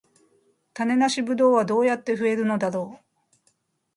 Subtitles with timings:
[0.73, 3.05] 種なしブドウはどうやって増えるのだろう